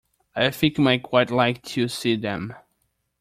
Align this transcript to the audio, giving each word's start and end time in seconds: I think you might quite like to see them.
I 0.35 0.49
think 0.49 0.79
you 0.79 0.83
might 0.83 1.03
quite 1.03 1.29
like 1.29 1.61
to 1.61 1.87
see 1.87 2.15
them. 2.15 2.55